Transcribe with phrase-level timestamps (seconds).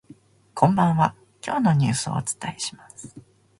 [0.55, 1.13] こんばんは、
[1.45, 3.15] 今日のニュースをお伝えします。